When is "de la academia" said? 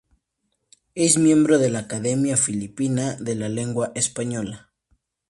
1.59-2.35